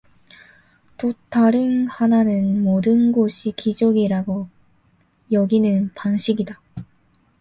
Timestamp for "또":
0.97-1.13